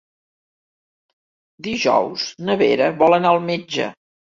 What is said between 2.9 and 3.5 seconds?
vol anar al